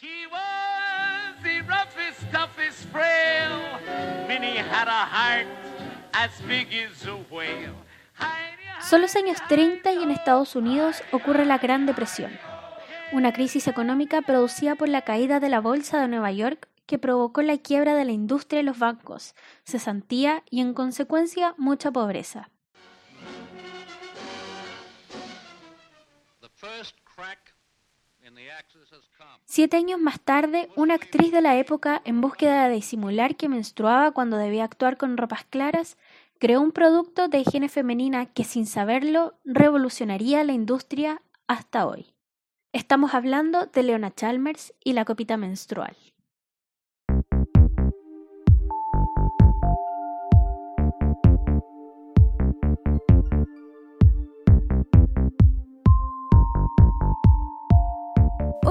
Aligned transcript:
She 0.00 0.26
was 0.26 1.42
the 1.44 1.62
roughest, 1.62 2.20
toughest 2.32 2.84
frail. 2.90 3.60
Minnie 4.26 4.58
had 4.58 4.88
a 4.88 5.06
heart 5.06 5.46
as 6.12 6.30
big 6.48 6.66
as 6.74 7.06
a 7.06 7.14
whale. 7.30 7.74
Son 8.80 9.00
los 9.00 9.14
años 9.14 9.38
30 9.48 9.92
y 9.92 10.02
en 10.02 10.10
Estados 10.10 10.56
Unidos 10.56 11.02
ocurre 11.12 11.46
la 11.46 11.58
Gran 11.58 11.86
Depresión, 11.86 12.32
una 13.12 13.32
crisis 13.32 13.68
económica 13.68 14.20
producida 14.22 14.74
por 14.74 14.88
la 14.88 15.02
caída 15.02 15.38
de 15.38 15.48
la 15.48 15.60
Bolsa 15.60 16.00
de 16.00 16.08
Nueva 16.08 16.32
York 16.32 16.68
que 16.86 16.98
provocó 16.98 17.42
la 17.42 17.56
quiebra 17.58 17.94
de 17.94 18.04
la 18.04 18.12
industria 18.12 18.60
y 18.60 18.64
los 18.64 18.80
bancos, 18.80 19.36
cesantía 19.62 20.42
y 20.50 20.60
en 20.60 20.74
consecuencia 20.74 21.54
mucha 21.56 21.92
pobreza. 21.92 22.50
Siete 29.44 29.76
años 29.76 30.00
más 30.00 30.20
tarde, 30.20 30.68
una 30.76 30.94
actriz 30.94 31.32
de 31.32 31.40
la 31.40 31.56
época, 31.56 32.02
en 32.04 32.20
búsqueda 32.20 32.68
de 32.68 32.74
disimular 32.74 33.36
que 33.36 33.48
menstruaba 33.48 34.12
cuando 34.12 34.36
debía 34.36 34.64
actuar 34.64 34.96
con 34.96 35.16
ropas 35.16 35.44
claras, 35.44 35.96
creó 36.38 36.60
un 36.60 36.72
producto 36.72 37.28
de 37.28 37.38
higiene 37.38 37.68
femenina 37.68 38.26
que 38.26 38.44
sin 38.44 38.66
saberlo 38.66 39.38
revolucionaría 39.44 40.44
la 40.44 40.52
industria 40.52 41.22
hasta 41.46 41.86
hoy. 41.86 42.14
Estamos 42.72 43.14
hablando 43.14 43.66
de 43.66 43.82
Leona 43.82 44.12
Chalmers 44.14 44.74
y 44.82 44.94
la 44.94 45.04
copita 45.04 45.36
menstrual. 45.36 45.96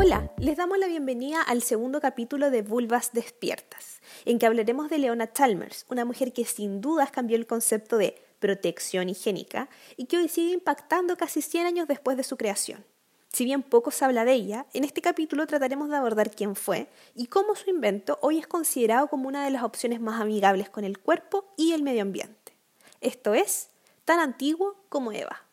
Hola, 0.06 0.30
les 0.38 0.58
damos 0.58 0.78
la 0.80 0.88
bienvenida 0.88 1.42
al 1.42 1.62
segundo 1.62 2.02
capítulo 2.02 2.52
de 2.52 2.62
Vulvas 2.62 3.14
Despiertas, 3.14 4.02
en 4.26 4.38
que 4.38 4.46
hablaremos 4.46 4.90
de 4.90 4.98
Leona 4.98 5.32
Chalmers, 5.32 5.86
una 5.90 6.04
mujer 6.04 6.34
que 6.34 6.44
sin 6.44 6.82
dudas 6.82 7.10
cambió 7.10 7.38
el 7.38 7.48
concepto 7.48 7.98
de 7.98 8.22
protección 8.40 9.08
higiénica 9.08 9.70
y 9.96 10.08
que 10.08 10.18
hoy 10.18 10.28
sigue 10.28 10.52
impactando 10.52 11.16
casi 11.16 11.42
100 11.42 11.68
años 11.68 11.88
después 11.88 12.18
de 12.18 12.24
su 12.24 12.36
creación. 12.36 12.84
Si 13.32 13.46
bien 13.46 13.64
poco 13.64 13.92
se 13.92 14.04
habla 14.04 14.26
de 14.26 14.34
ella, 14.34 14.66
en 14.74 14.84
este 14.84 15.02
capítulo 15.02 15.48
trataremos 15.48 15.88
de 15.88 15.96
abordar 15.96 16.32
quién 16.32 16.58
fue 16.58 16.90
y 17.16 17.28
cómo 17.28 17.56
su 17.56 17.70
invento 17.70 18.20
hoy 18.22 18.40
es 18.40 18.48
considerado 18.48 19.08
como 19.08 19.30
una 19.30 19.46
de 19.46 19.52
las 19.52 19.64
opciones 19.64 20.02
más 20.02 20.20
amigables 20.20 20.70
con 20.70 20.84
el 20.84 21.00
cuerpo 21.00 21.46
y 21.56 21.72
el 21.72 21.82
medio 21.82 22.02
ambiente. 22.02 22.58
Esto 23.00 23.36
es, 23.36 23.70
tan 24.04 24.20
antiguo 24.20 24.76
como 24.90 25.14
Eva. 25.14 25.44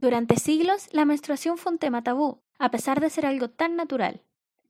Durante 0.00 0.36
siglos, 0.36 0.88
la 0.92 1.04
menstruación 1.04 1.58
fue 1.58 1.72
un 1.72 1.78
tema 1.78 2.04
tabú, 2.04 2.38
a 2.60 2.70
pesar 2.70 3.00
de 3.00 3.10
ser 3.10 3.26
algo 3.26 3.50
tan 3.50 3.74
natural. 3.74 4.22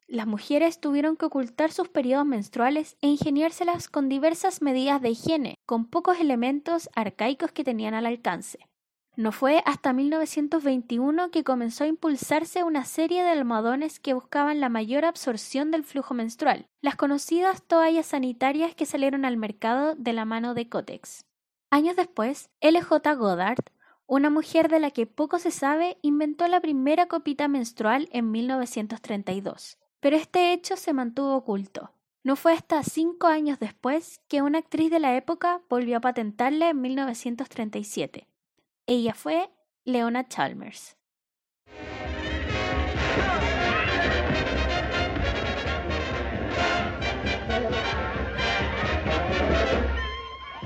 Las 0.06 0.26
mujeres 0.26 0.80
tuvieron 0.80 1.18
que 1.18 1.26
ocultar 1.26 1.70
sus 1.70 1.90
periodos 1.90 2.24
menstruales 2.24 2.96
e 3.02 3.08
ingeniárselas 3.08 3.90
con 3.90 4.08
diversas 4.08 4.62
medidas 4.62 5.02
de 5.02 5.10
higiene, 5.10 5.58
con 5.66 5.84
pocos 5.84 6.18
elementos 6.18 6.88
arcaicos 6.94 7.52
que 7.52 7.62
tenían 7.62 7.92
al 7.92 8.06
alcance. 8.06 8.70
No 9.16 9.30
fue 9.30 9.62
hasta 9.66 9.92
1921 9.92 11.30
que 11.30 11.44
comenzó 11.44 11.84
a 11.84 11.88
impulsarse 11.88 12.64
una 12.64 12.86
serie 12.86 13.22
de 13.22 13.28
almohadones 13.28 14.00
que 14.00 14.14
buscaban 14.14 14.60
la 14.60 14.70
mayor 14.70 15.04
absorción 15.04 15.70
del 15.70 15.84
flujo 15.84 16.14
menstrual, 16.14 16.68
las 16.80 16.96
conocidas 16.96 17.62
toallas 17.64 18.06
sanitarias 18.06 18.74
que 18.74 18.86
salieron 18.86 19.26
al 19.26 19.36
mercado 19.36 19.94
de 19.94 20.14
la 20.14 20.24
mano 20.24 20.54
de 20.54 20.70
Cotex. 20.70 21.26
Años 21.68 21.96
después, 21.96 22.48
L.J. 22.60 23.14
Goddard 23.16 23.58
una 24.08 24.30
mujer 24.30 24.69
de 24.69 24.80
la 24.80 24.91
que 24.91 25.06
poco 25.06 25.38
se 25.38 25.50
sabe 25.50 25.98
inventó 26.02 26.48
la 26.48 26.60
primera 26.60 27.06
copita 27.06 27.46
menstrual 27.46 28.08
en 28.10 28.30
1932, 28.30 29.78
pero 30.00 30.16
este 30.16 30.52
hecho 30.52 30.76
se 30.76 30.94
mantuvo 30.94 31.36
oculto. 31.36 31.92
No 32.24 32.34
fue 32.34 32.54
hasta 32.54 32.82
cinco 32.82 33.26
años 33.26 33.58
después 33.58 34.20
que 34.26 34.42
una 34.42 34.58
actriz 34.58 34.91
de 34.91 34.98
la 34.98 35.14
época 35.14 35.60
volvió 35.68 35.98
a 35.98 36.00
patentarla 36.00 36.70
en 36.70 36.80
1937. 36.80 38.26
Ella 38.86 39.14
fue 39.14 39.50
Leona 39.84 40.26
Chalmers. 40.26 40.97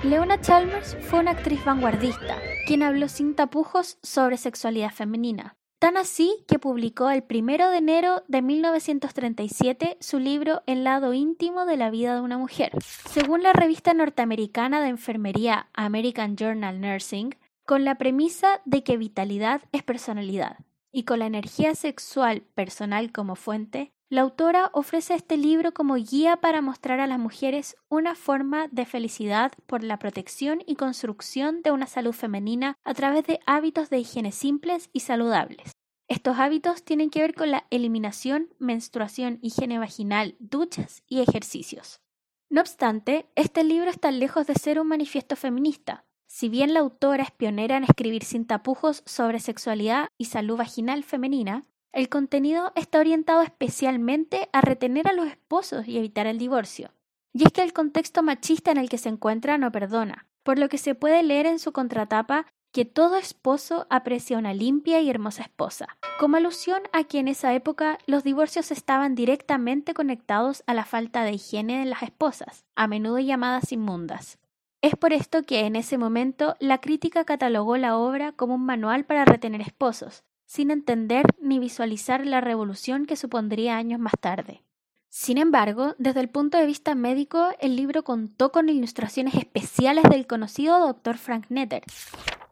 Leona 0.04 0.40
Chalmers 0.40 0.96
fue 1.02 1.20
una 1.20 1.30
actriz 1.30 1.64
vanguardista, 1.64 2.36
quien 2.66 2.82
habló 2.82 3.08
sin 3.08 3.36
tapujos 3.36 3.98
sobre 4.02 4.36
sexualidad 4.36 4.90
femenina. 4.90 5.54
Tan 5.78 5.96
así 5.96 6.44
que 6.48 6.58
publicó 6.58 7.08
el 7.10 7.22
1 7.30 7.70
de 7.70 7.76
enero 7.76 8.24
de 8.26 8.42
1937 8.42 9.98
su 10.00 10.18
libro 10.18 10.62
El 10.66 10.82
lado 10.82 11.14
íntimo 11.14 11.66
de 11.66 11.76
la 11.76 11.90
vida 11.90 12.16
de 12.16 12.20
una 12.20 12.36
mujer. 12.36 12.72
Según 12.82 13.44
la 13.44 13.52
revista 13.52 13.94
norteamericana 13.94 14.82
de 14.82 14.88
enfermería 14.88 15.68
American 15.72 16.36
Journal 16.36 16.80
Nursing, 16.80 17.36
con 17.64 17.84
la 17.84 17.96
premisa 17.96 18.60
de 18.64 18.82
que 18.82 18.96
vitalidad 18.96 19.62
es 19.70 19.84
personalidad 19.84 20.58
y 20.90 21.04
con 21.04 21.20
la 21.20 21.26
energía 21.26 21.76
sexual 21.76 22.42
personal 22.54 23.12
como 23.12 23.36
fuente, 23.36 23.92
la 24.12 24.20
autora 24.20 24.68
ofrece 24.74 25.14
este 25.14 25.38
libro 25.38 25.72
como 25.72 25.94
guía 25.94 26.36
para 26.36 26.60
mostrar 26.60 27.00
a 27.00 27.06
las 27.06 27.18
mujeres 27.18 27.76
una 27.88 28.14
forma 28.14 28.68
de 28.68 28.84
felicidad 28.84 29.52
por 29.64 29.82
la 29.82 29.98
protección 29.98 30.62
y 30.66 30.74
construcción 30.74 31.62
de 31.62 31.70
una 31.70 31.86
salud 31.86 32.12
femenina 32.12 32.76
a 32.84 32.92
través 32.92 33.26
de 33.26 33.40
hábitos 33.46 33.88
de 33.88 34.00
higiene 34.00 34.30
simples 34.30 34.90
y 34.92 35.00
saludables. 35.00 35.72
Estos 36.08 36.38
hábitos 36.38 36.84
tienen 36.84 37.08
que 37.08 37.22
ver 37.22 37.34
con 37.34 37.50
la 37.50 37.66
eliminación, 37.70 38.50
menstruación, 38.58 39.38
higiene 39.40 39.78
vaginal, 39.78 40.36
duchas 40.40 41.04
y 41.08 41.22
ejercicios. 41.22 42.02
No 42.50 42.60
obstante, 42.60 43.30
este 43.34 43.64
libro 43.64 43.88
está 43.88 44.10
lejos 44.10 44.46
de 44.46 44.56
ser 44.56 44.78
un 44.78 44.88
manifiesto 44.88 45.36
feminista. 45.36 46.04
Si 46.26 46.50
bien 46.50 46.74
la 46.74 46.80
autora 46.80 47.22
es 47.22 47.30
pionera 47.30 47.78
en 47.78 47.84
escribir 47.84 48.24
sin 48.24 48.46
tapujos 48.46 49.02
sobre 49.06 49.40
sexualidad 49.40 50.08
y 50.18 50.26
salud 50.26 50.58
vaginal 50.58 51.02
femenina, 51.02 51.64
el 51.92 52.08
contenido 52.08 52.72
está 52.74 52.98
orientado 52.98 53.42
especialmente 53.42 54.48
a 54.52 54.62
retener 54.62 55.06
a 55.08 55.12
los 55.12 55.26
esposos 55.26 55.86
y 55.86 55.98
evitar 55.98 56.26
el 56.26 56.38
divorcio. 56.38 56.90
Y 57.34 57.44
es 57.44 57.52
que 57.52 57.62
el 57.62 57.72
contexto 57.72 58.22
machista 58.22 58.70
en 58.70 58.78
el 58.78 58.88
que 58.88 58.98
se 58.98 59.10
encuentra 59.10 59.58
no 59.58 59.70
perdona, 59.70 60.26
por 60.42 60.58
lo 60.58 60.68
que 60.68 60.78
se 60.78 60.94
puede 60.94 61.22
leer 61.22 61.46
en 61.46 61.58
su 61.58 61.72
contratapa 61.72 62.46
que 62.72 62.86
todo 62.86 63.16
esposo 63.16 63.86
aprecia 63.90 64.38
una 64.38 64.54
limpia 64.54 65.00
y 65.00 65.10
hermosa 65.10 65.42
esposa, 65.42 65.98
como 66.18 66.38
alusión 66.38 66.80
a 66.92 67.04
que 67.04 67.18
en 67.18 67.28
esa 67.28 67.52
época 67.52 67.98
los 68.06 68.24
divorcios 68.24 68.70
estaban 68.70 69.14
directamente 69.14 69.92
conectados 69.92 70.64
a 70.66 70.72
la 70.72 70.86
falta 70.86 71.24
de 71.24 71.32
higiene 71.32 71.80
de 71.80 71.84
las 71.84 72.02
esposas, 72.02 72.64
a 72.74 72.86
menudo 72.86 73.18
llamadas 73.18 73.72
inmundas. 73.72 74.38
Es 74.80 74.96
por 74.96 75.12
esto 75.12 75.42
que 75.42 75.66
en 75.66 75.76
ese 75.76 75.98
momento 75.98 76.56
la 76.58 76.78
crítica 76.78 77.24
catalogó 77.24 77.76
la 77.76 77.98
obra 77.98 78.32
como 78.32 78.54
un 78.54 78.64
manual 78.64 79.04
para 79.04 79.26
retener 79.26 79.60
esposos, 79.60 80.24
sin 80.52 80.70
entender 80.70 81.24
ni 81.40 81.58
visualizar 81.58 82.26
la 82.26 82.42
revolución 82.42 83.06
que 83.06 83.16
supondría 83.16 83.78
años 83.78 83.98
más 83.98 84.12
tarde. 84.20 84.60
Sin 85.08 85.38
embargo, 85.38 85.94
desde 85.96 86.20
el 86.20 86.28
punto 86.28 86.58
de 86.58 86.66
vista 86.66 86.94
médico, 86.94 87.48
el 87.58 87.74
libro 87.74 88.04
contó 88.04 88.52
con 88.52 88.68
ilustraciones 88.68 89.32
especiales 89.34 90.04
del 90.10 90.26
conocido 90.26 90.78
Dr. 90.78 91.16
Frank 91.16 91.46
Netter, 91.48 91.84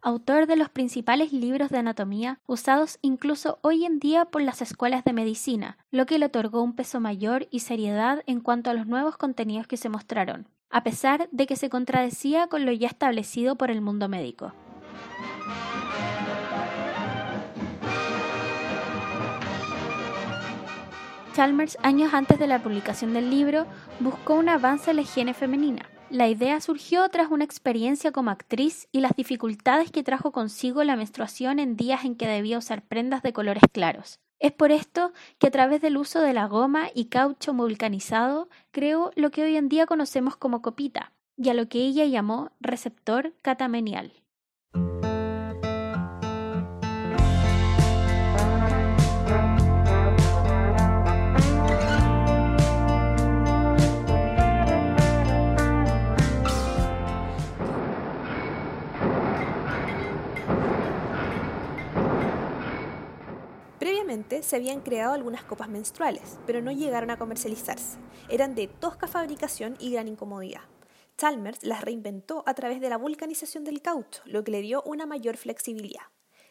autor 0.00 0.46
de 0.46 0.56
los 0.56 0.70
principales 0.70 1.34
libros 1.34 1.68
de 1.68 1.76
anatomía 1.76 2.40
usados 2.46 2.98
incluso 3.02 3.58
hoy 3.60 3.84
en 3.84 3.98
día 3.98 4.24
por 4.24 4.40
las 4.40 4.62
escuelas 4.62 5.04
de 5.04 5.12
medicina, 5.12 5.76
lo 5.90 6.06
que 6.06 6.18
le 6.18 6.24
otorgó 6.26 6.62
un 6.62 6.74
peso 6.74 7.00
mayor 7.00 7.48
y 7.50 7.60
seriedad 7.60 8.22
en 8.26 8.41
cuanto 8.41 8.70
a 8.70 8.74
los 8.74 8.86
nuevos 8.86 9.18
contenidos 9.18 9.66
que 9.66 9.76
se 9.76 9.91
mostraron, 9.91 10.48
a 10.70 10.82
pesar 10.84 11.28
de 11.32 11.46
que 11.46 11.56
se 11.56 11.68
contradecía 11.68 12.46
con 12.46 12.64
lo 12.64 12.72
ya 12.72 12.88
establecido 12.88 13.56
por 13.56 13.70
el 13.70 13.82
mundo 13.82 14.08
médico. 14.08 14.54
Chalmers, 21.34 21.78
años 21.82 22.12
antes 22.12 22.38
de 22.38 22.47
la 22.47 22.62
publicación 22.62 23.15
del 23.15 23.30
libro, 23.30 23.66
buscó 24.00 24.34
un 24.34 24.48
avance 24.48 24.91
en 24.91 24.97
la 24.97 25.03
higiene 25.03 25.32
femenina. 25.32 25.88
La 26.10 26.28
idea 26.28 26.60
surgió 26.60 27.09
tras 27.09 27.30
una 27.30 27.44
experiencia 27.44 28.10
como 28.10 28.30
actriz 28.30 28.88
y 28.91 29.00
las 29.00 29.15
dificultades 29.15 29.92
que 29.92 30.03
trajo 30.03 30.32
consigo 30.32 30.82
la 30.82 30.97
menstruación 30.97 31.60
en 31.60 31.77
días 31.77 32.04
en 32.04 32.16
que 32.16 32.27
debía 32.27 32.59
usar 32.59 32.82
prendas 32.82 33.22
de 33.22 33.32
colores 33.32 33.62
claros. 33.71 34.18
Es 34.41 34.50
por 34.50 34.72
esto 34.72 35.12
que 35.38 35.47
a 35.47 35.50
través 35.50 35.80
del 35.80 35.98
uso 35.98 36.21
de 36.21 36.32
la 36.32 36.47
goma 36.47 36.88
y 36.94 37.06
caucho 37.06 37.53
vulcanizado 37.53 38.48
creó 38.72 39.12
lo 39.15 39.30
que 39.30 39.44
hoy 39.44 39.56
en 39.56 39.68
día 39.68 39.86
conocemos 39.86 40.36
como 40.36 40.62
copita, 40.62 41.12
y 41.36 41.48
a 41.50 41.54
lo 41.54 41.68
que 41.68 41.78
ella 41.78 42.06
llamó 42.06 42.50
receptor 42.60 43.34
catamenial. 43.42 44.12
Se 64.42 64.57
habían 64.57 64.80
creado 64.80 65.12
algunas 65.12 65.45
copas 65.45 65.68
menstruales, 65.68 66.39
pero 66.45 66.60
no 66.60 66.72
llegaron 66.72 67.10
a 67.10 67.16
comercializarse. 67.16 67.97
Eran 68.28 68.57
de 68.57 68.66
tosca 68.66 69.07
fabricación 69.07 69.77
y 69.78 69.92
gran 69.92 70.09
incomodidad. 70.09 70.62
Chalmers 71.16 71.62
las 71.62 71.83
reinventó 71.83 72.42
a 72.45 72.54
través 72.54 72.80
de 72.80 72.89
la 72.89 72.97
vulcanización 72.97 73.62
del 73.62 73.83
caucho, 73.83 74.22
lo 74.24 74.42
que 74.42 74.51
le 74.51 74.62
dio 74.62 74.83
una 74.83 75.07
mayor 75.07 75.36
flexibilidad. 75.36 76.03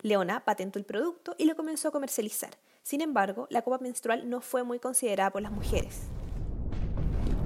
Leona 0.01 0.45
patentó 0.45 0.79
el 0.79 0.85
producto 0.85 1.35
y 1.37 1.45
lo 1.45 1.57
comenzó 1.57 1.89
a 1.89 1.91
comercializar. 1.91 2.51
Sin 2.81 3.01
embargo, 3.01 3.45
la 3.49 3.61
copa 3.61 3.79
menstrual 3.79 4.29
no 4.29 4.39
fue 4.39 4.63
muy 4.63 4.79
considerada 4.79 5.31
por 5.31 5.41
las 5.41 5.51
mujeres. 5.51 6.03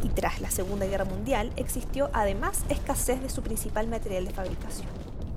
Y 0.03 0.09
tras 0.09 0.41
la 0.41 0.51
Segunda 0.51 0.85
Guerra 0.85 1.05
Mundial 1.05 1.51
existió 1.55 2.11
además 2.13 2.63
escasez 2.69 3.19
de 3.19 3.29
su 3.29 3.41
principal 3.41 3.87
material 3.87 4.25
de 4.25 4.33
fabricación. 4.33 4.89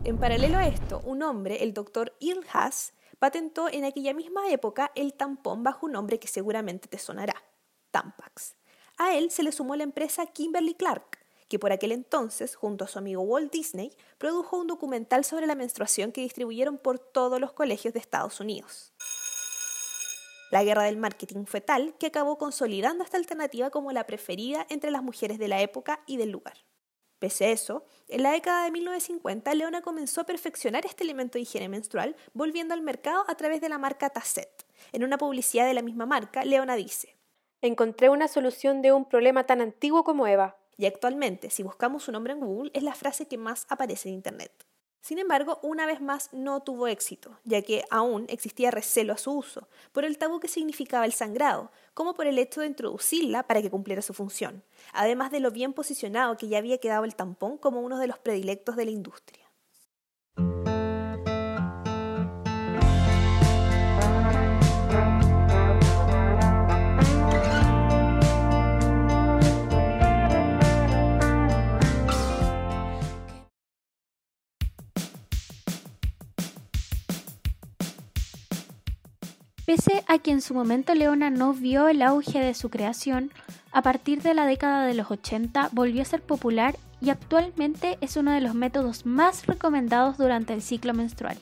En 0.04 0.18
paralelo 0.18 0.58
a 0.58 0.68
esto, 0.68 1.00
un 1.04 1.22
hombre, 1.22 1.62
el 1.62 1.72
doctor 1.72 2.12
Earl 2.20 2.44
Haas, 2.52 2.92
patentó 3.18 3.68
en 3.68 3.84
aquella 3.84 4.14
misma 4.14 4.50
época 4.50 4.92
el 4.94 5.14
tampón 5.14 5.62
bajo 5.62 5.86
un 5.86 5.92
nombre 5.92 6.18
que 6.18 6.28
seguramente 6.28 6.88
te 6.88 6.98
sonará, 6.98 7.42
Tampax. 7.90 8.56
A 8.98 9.14
él 9.14 9.30
se 9.30 9.42
le 9.42 9.52
sumó 9.52 9.76
la 9.76 9.84
empresa 9.84 10.26
Kimberly 10.26 10.74
Clark, 10.74 11.18
que 11.48 11.58
por 11.58 11.72
aquel 11.72 11.92
entonces, 11.92 12.56
junto 12.56 12.84
a 12.84 12.88
su 12.88 12.98
amigo 12.98 13.22
Walt 13.22 13.52
Disney, 13.52 13.96
produjo 14.18 14.56
un 14.56 14.66
documental 14.66 15.24
sobre 15.24 15.46
la 15.46 15.54
menstruación 15.54 16.12
que 16.12 16.22
distribuyeron 16.22 16.78
por 16.78 16.98
todos 16.98 17.40
los 17.40 17.52
colegios 17.52 17.94
de 17.94 18.00
Estados 18.00 18.40
Unidos. 18.40 18.92
La 20.50 20.64
guerra 20.64 20.84
del 20.84 20.96
marketing 20.96 21.44
fue 21.44 21.60
tal 21.60 21.96
que 21.98 22.06
acabó 22.06 22.38
consolidando 22.38 23.04
esta 23.04 23.16
alternativa 23.16 23.70
como 23.70 23.92
la 23.92 24.06
preferida 24.06 24.66
entre 24.70 24.90
las 24.90 25.02
mujeres 25.02 25.38
de 25.38 25.48
la 25.48 25.60
época 25.60 26.00
y 26.06 26.16
del 26.16 26.30
lugar. 26.30 26.56
Pese 27.18 27.46
a 27.46 27.50
eso, 27.50 27.84
en 28.08 28.22
la 28.22 28.32
década 28.32 28.64
de 28.64 28.70
1950, 28.70 29.54
Leona 29.54 29.80
comenzó 29.80 30.20
a 30.20 30.26
perfeccionar 30.26 30.84
este 30.84 31.02
elemento 31.02 31.38
de 31.38 31.42
higiene 31.42 31.68
menstrual, 31.68 32.14
volviendo 32.34 32.74
al 32.74 32.82
mercado 32.82 33.24
a 33.26 33.34
través 33.36 33.60
de 33.62 33.70
la 33.70 33.78
marca 33.78 34.10
Tasset. 34.10 34.66
En 34.92 35.02
una 35.02 35.16
publicidad 35.16 35.66
de 35.66 35.74
la 35.74 35.82
misma 35.82 36.04
marca, 36.04 36.44
Leona 36.44 36.76
dice: 36.76 37.16
Encontré 37.62 38.10
una 38.10 38.28
solución 38.28 38.82
de 38.82 38.92
un 38.92 39.06
problema 39.06 39.44
tan 39.44 39.60
antiguo 39.62 40.04
como 40.04 40.26
Eva. 40.26 40.58
Y 40.76 40.84
actualmente, 40.84 41.48
si 41.48 41.62
buscamos 41.62 42.02
su 42.02 42.12
nombre 42.12 42.34
en 42.34 42.40
Google, 42.40 42.70
es 42.74 42.82
la 42.82 42.94
frase 42.94 43.26
que 43.26 43.38
más 43.38 43.66
aparece 43.70 44.10
en 44.10 44.16
Internet. 44.16 44.52
Sin 45.06 45.20
embargo, 45.20 45.60
una 45.62 45.86
vez 45.86 46.00
más 46.00 46.30
no 46.32 46.58
tuvo 46.64 46.88
éxito, 46.88 47.38
ya 47.44 47.62
que 47.62 47.84
aún 47.90 48.26
existía 48.28 48.72
recelo 48.72 49.12
a 49.12 49.16
su 49.16 49.30
uso, 49.30 49.68
por 49.92 50.04
el 50.04 50.18
tabú 50.18 50.40
que 50.40 50.48
significaba 50.48 51.04
el 51.04 51.12
sangrado, 51.12 51.70
como 51.94 52.14
por 52.14 52.26
el 52.26 52.40
hecho 52.40 52.60
de 52.60 52.66
introducirla 52.66 53.44
para 53.44 53.62
que 53.62 53.70
cumpliera 53.70 54.02
su 54.02 54.14
función, 54.14 54.64
además 54.92 55.30
de 55.30 55.38
lo 55.38 55.52
bien 55.52 55.74
posicionado 55.74 56.36
que 56.36 56.48
ya 56.48 56.58
había 56.58 56.78
quedado 56.78 57.04
el 57.04 57.14
tampón 57.14 57.56
como 57.56 57.82
uno 57.82 58.00
de 58.00 58.08
los 58.08 58.18
predilectos 58.18 58.74
de 58.74 58.84
la 58.84 58.90
industria. 58.90 59.45
Pese 79.66 80.04
a 80.06 80.18
que 80.20 80.30
en 80.30 80.42
su 80.42 80.54
momento 80.54 80.94
Leona 80.94 81.28
no 81.28 81.52
vio 81.52 81.88
el 81.88 82.00
auge 82.00 82.38
de 82.38 82.54
su 82.54 82.70
creación, 82.70 83.32
a 83.72 83.82
partir 83.82 84.22
de 84.22 84.32
la 84.32 84.46
década 84.46 84.86
de 84.86 84.94
los 84.94 85.10
80 85.10 85.70
volvió 85.72 86.02
a 86.02 86.04
ser 86.04 86.22
popular 86.22 86.76
y 87.00 87.10
actualmente 87.10 87.98
es 88.00 88.16
uno 88.16 88.30
de 88.30 88.40
los 88.40 88.54
métodos 88.54 89.06
más 89.06 89.44
recomendados 89.46 90.18
durante 90.18 90.54
el 90.54 90.62
ciclo 90.62 90.94
menstrual. 90.94 91.36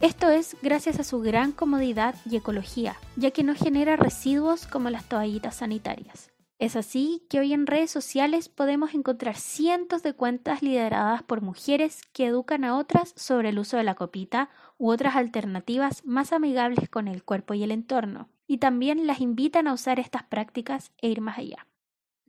Esto 0.00 0.30
es 0.30 0.56
gracias 0.62 1.00
a 1.00 1.04
su 1.04 1.20
gran 1.20 1.50
comodidad 1.50 2.14
y 2.24 2.36
ecología, 2.36 2.94
ya 3.16 3.32
que 3.32 3.42
no 3.42 3.56
genera 3.56 3.96
residuos 3.96 4.68
como 4.68 4.88
las 4.88 5.04
toallitas 5.08 5.56
sanitarias. 5.56 6.30
Es 6.58 6.74
así 6.74 7.22
que 7.28 7.40
hoy 7.40 7.52
en 7.52 7.66
redes 7.66 7.90
sociales 7.90 8.48
podemos 8.48 8.94
encontrar 8.94 9.36
cientos 9.36 10.02
de 10.02 10.14
cuentas 10.14 10.62
lideradas 10.62 11.22
por 11.22 11.42
mujeres 11.42 12.00
que 12.12 12.26
educan 12.26 12.64
a 12.64 12.78
otras 12.78 13.12
sobre 13.16 13.50
el 13.50 13.58
uso 13.58 13.76
de 13.76 13.84
la 13.84 13.94
copita 13.94 14.48
u 14.78 14.90
otras 14.90 15.16
alternativas 15.16 16.04
más 16.04 16.32
amigables 16.32 16.88
con 16.88 17.08
el 17.08 17.24
cuerpo 17.24 17.54
y 17.54 17.62
el 17.62 17.70
entorno, 17.70 18.28
y 18.46 18.58
también 18.58 19.06
las 19.06 19.20
invitan 19.20 19.68
a 19.68 19.72
usar 19.72 19.98
estas 19.98 20.24
prácticas 20.24 20.92
e 20.98 21.08
ir 21.08 21.20
más 21.20 21.38
allá. 21.38 21.66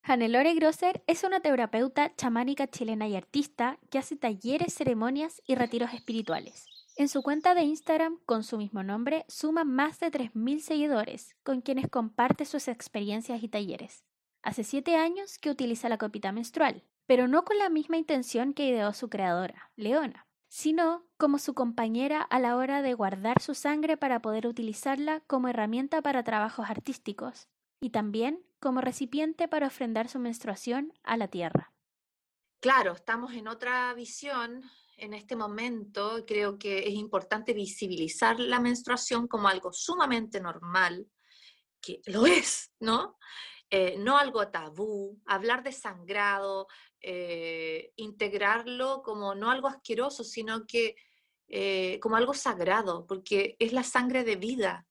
Hannelore 0.04 0.54
Grosser 0.54 1.04
es 1.06 1.24
una 1.24 1.42
terapeuta 1.42 2.16
chamánica 2.16 2.68
chilena 2.68 3.08
y 3.10 3.16
artista 3.16 3.78
que 3.90 3.98
hace 3.98 4.16
talleres, 4.16 4.74
ceremonias 4.74 5.42
y 5.46 5.56
retiros 5.56 5.94
espirituales. 5.94 6.66
En 6.96 7.10
su 7.10 7.22
cuenta 7.22 7.54
de 7.54 7.64
Instagram, 7.64 8.20
con 8.26 8.44
su 8.44 8.58
mismo 8.58 8.84
nombre, 8.84 9.26
suma 9.28 9.66
más 9.66 10.00
de 10.00 10.10
3.000 10.10 10.60
seguidores, 10.60 11.36
con 11.44 11.62
quienes 11.62 11.90
comparte 11.90 12.46
sus 12.46 12.70
experiencias 12.70 13.44
y 13.44 13.50
talleres. 13.50 14.06
Hace 14.42 14.64
siete 14.64 14.96
años 14.96 15.38
que 15.40 15.50
utiliza 15.50 15.90
la 15.90 15.98
copita 15.98 16.32
menstrual, 16.32 16.84
pero 17.06 17.28
no 17.28 17.44
con 17.44 17.58
la 17.58 17.70
misma 17.70 17.98
intención 17.98 18.54
que 18.54 18.68
ideó 18.68 18.94
su 18.94 19.10
creadora, 19.10 19.72
Leona, 19.76 20.26
sino 20.48 21.07
como 21.18 21.40
su 21.40 21.54
compañera 21.54 22.22
a 22.22 22.40
la 22.40 22.56
hora 22.56 22.82
de 22.82 22.94
guardar 22.94 23.42
su 23.42 23.56
sangre 23.56 23.98
para 23.98 24.22
poder 24.22 24.48
utilizarla 24.48 25.22
como 25.22 25.48
herramienta 25.48 26.02
para 26.02 26.24
trabajos 26.24 26.70
artísticos 26.70 27.50
y 27.82 27.90
también 27.90 28.44
como 28.60 28.82
recipiente 28.82 29.48
para 29.48 29.68
ofrendar 29.68 30.08
su 30.10 30.20
menstruación 30.20 30.94
a 31.04 31.18
la 31.18 31.28
tierra. 31.28 31.74
Claro, 32.60 32.94
estamos 32.94 33.34
en 33.34 33.48
otra 33.48 33.94
visión 33.94 34.64
en 34.98 35.14
este 35.14 35.36
momento. 35.36 36.24
Creo 36.26 36.58
que 36.58 36.80
es 36.80 36.94
importante 36.94 37.54
visibilizar 37.54 38.40
la 38.40 38.60
menstruación 38.60 39.28
como 39.28 39.48
algo 39.48 39.72
sumamente 39.72 40.40
normal, 40.40 41.08
que 41.80 42.02
lo 42.08 42.26
es, 42.26 42.72
¿no? 42.80 43.18
Eh, 43.70 43.98
no 44.00 44.18
algo 44.18 44.48
tabú, 44.48 45.22
hablar 45.26 45.62
de 45.62 45.72
sangrado, 45.72 46.68
eh, 47.02 47.92
integrarlo 47.98 49.02
como 49.04 49.36
no 49.36 49.52
algo 49.52 49.68
asqueroso, 49.68 50.24
sino 50.24 50.66
que 50.66 50.96
eh, 51.48 52.00
como 52.02 52.16
algo 52.16 52.34
sagrado, 52.34 53.06
porque 53.08 53.56
es 53.60 53.74
la 53.74 53.84
sangre 53.84 54.24
de 54.24 54.36
vida. 54.36 54.88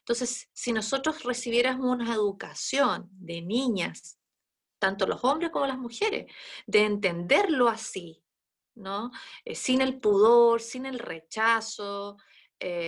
Entonces, 0.00 0.48
si 0.52 0.72
nosotros 0.72 1.22
recibiéramos 1.22 1.86
una 1.86 2.14
educación 2.14 3.08
de 3.12 3.42
niñas, 3.42 4.18
tanto 4.78 5.06
los 5.06 5.22
hombres 5.24 5.50
como 5.50 5.66
las 5.66 5.78
mujeres, 5.78 6.32
de 6.66 6.84
entenderlo 6.84 7.68
así, 7.68 8.22
¿no? 8.74 9.10
sin 9.54 9.80
el 9.80 10.00
pudor, 10.00 10.60
sin 10.60 10.86
el 10.86 10.98
rechazo, 10.98 12.16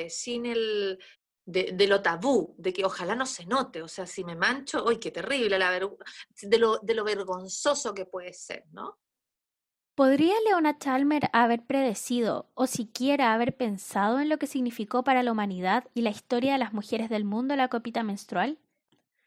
sin 0.09 0.47
el, 0.47 0.99
de, 1.47 1.87
lo 1.87 2.00
tabú, 2.00 2.55
de 2.59 2.73
que 2.73 2.85
ojalá 2.85 3.15
no 3.15 3.27
se 3.27 3.47
note, 3.47 3.83
o 3.83 3.88
sea, 3.88 4.07
si 4.07 4.25
me 4.25 4.37
mancho, 4.37 4.88
¡ay, 4.88 4.99
qué 4.99 5.11
terrible! 5.11 5.59
La 5.59 5.71
de, 5.71 6.59
lo, 6.59 6.79
de 6.79 6.95
lo 6.95 7.05
vergonzoso 7.05 7.95
que 7.95 8.07
puede 8.07 8.33
ser, 8.33 8.65
¿no? 8.73 8.99
¿Podría 9.95 10.35
Leona 10.45 10.77
Chalmer 10.77 11.31
haber 11.33 11.63
predecido 11.63 12.51
o 12.55 12.67
siquiera 12.67 13.33
haber 13.33 13.57
pensado 13.57 14.19
en 14.19 14.29
lo 14.29 14.39
que 14.39 14.49
significó 14.49 15.05
para 15.05 15.23
la 15.23 15.31
humanidad 15.31 15.85
y 15.95 16.03
la 16.03 16.11
historia 16.11 16.55
de 16.55 16.59
las 16.59 16.73
mujeres 16.73 17.09
del 17.09 17.25
mundo 17.25 17.55
la 17.55 17.69
copita 17.69 18.03
menstrual? 18.03 18.59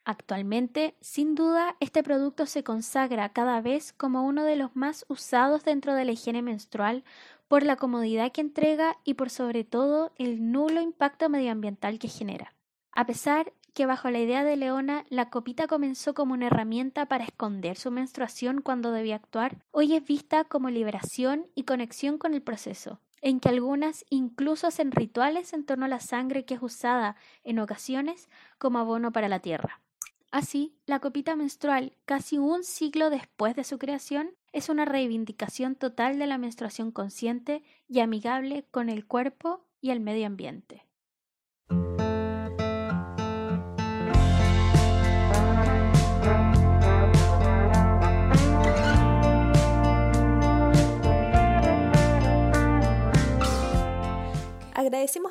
Actualmente, 0.04 0.96
sin 1.00 1.36
duda, 1.36 1.78
este 1.80 2.04
producto 2.04 2.46
se 2.46 2.66
consagra 2.66 3.30
cada 3.30 3.62
vez 3.62 3.94
como 3.94 4.26
uno 4.26 4.44
de 4.44 4.58
los 4.58 4.76
más 4.76 5.06
usados 5.08 5.64
dentro 5.64 5.94
de 5.94 6.04
la 6.04 6.12
higiene 6.12 6.42
menstrual 6.42 7.06
por 7.48 7.64
la 7.64 7.78
comodidad 7.78 8.34
que 8.34 8.42
entrega 8.42 8.98
y 9.06 9.14
por 9.14 9.30
sobre 9.30 9.64
todo 9.64 10.12
el 10.18 10.52
nulo 10.52 10.82
impacto 10.82 11.30
medioambiental 11.30 11.98
que 11.98 12.10
genera. 12.10 12.54
A 12.92 13.06
pesar 13.06 13.54
que 13.78 13.86
bajo 13.86 14.10
la 14.10 14.18
idea 14.18 14.44
de 14.44 14.58
Leona 14.58 15.06
la 15.10 15.30
copita 15.30 15.68
comenzó 15.68 16.16
como 16.16 16.34
una 16.34 16.48
herramienta 16.48 17.06
para 17.06 17.26
esconder 17.26 17.78
su 17.78 17.92
menstruación 17.92 18.64
cuando 18.64 18.92
debía 18.92 19.18
actuar, 19.18 19.64
hoy 19.70 19.94
es 19.94 20.04
vista 20.04 20.46
como 20.46 20.72
liberación 20.72 21.46
y 21.54 21.62
conexión 21.62 22.18
con 22.18 22.34
el 22.34 22.42
proceso, 22.42 23.00
en 23.22 23.40
que 23.40 23.50
algunas 23.50 24.04
incluso 24.10 24.66
hacen 24.66 24.92
rituales 24.92 25.54
en 25.54 25.64
torno 25.64 25.86
a 25.86 25.90
la 25.90 26.00
sangre 26.00 26.44
que 26.44 26.56
es 26.56 26.64
usada 26.64 27.18
en 27.44 27.60
ocasiones 27.60 28.30
como 28.58 28.80
abono 28.80 29.12
para 29.12 29.30
la 29.30 29.42
tierra. 29.42 29.80
Así, 30.32 30.74
la 30.88 31.00
copita 31.00 31.36
menstrual, 31.36 31.94
casi 32.06 32.40
un 32.40 32.64
siglo 32.64 33.12
después 33.12 33.56
de 33.56 33.64
su 33.64 33.78
creación, 33.78 34.32
es 34.54 34.70
una 34.70 34.86
reivindicación 34.86 35.76
total 35.76 36.18
de 36.18 36.26
la 36.26 36.40
menstruación 36.40 36.90
consciente 36.90 37.62
y 37.88 38.00
amigable 38.00 38.66
con 38.72 38.90
el 38.90 39.06
cuerpo 39.06 39.62
y 39.82 39.92
el 39.92 40.00
medio 40.00 40.26
ambiente. 40.26 40.87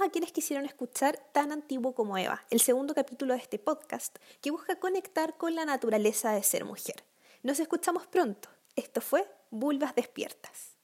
A 0.06 0.10
quienes 0.10 0.30
quisieron 0.30 0.64
escuchar 0.64 1.18
Tan 1.32 1.50
Antiguo 1.50 1.92
como 1.92 2.16
Eva, 2.16 2.44
el 2.50 2.60
segundo 2.60 2.94
capítulo 2.94 3.34
de 3.34 3.40
este 3.40 3.58
podcast 3.58 4.16
que 4.40 4.52
busca 4.52 4.78
conectar 4.78 5.36
con 5.36 5.56
la 5.56 5.64
naturaleza 5.64 6.30
de 6.30 6.44
ser 6.44 6.64
mujer. 6.64 7.02
Nos 7.42 7.58
escuchamos 7.58 8.06
pronto. 8.06 8.48
Esto 8.76 9.00
fue 9.00 9.28
Vulvas 9.50 9.96
Despiertas. 9.96 10.75